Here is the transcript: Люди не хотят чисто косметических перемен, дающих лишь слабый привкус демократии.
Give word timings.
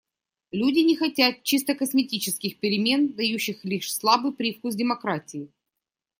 Люди 0.51 0.79
не 0.79 0.95
хотят 0.97 1.43
чисто 1.43 1.75
косметических 1.75 2.59
перемен, 2.59 3.13
дающих 3.13 3.63
лишь 3.65 3.93
слабый 3.95 4.31
привкус 4.33 4.73
демократии. 4.73 5.51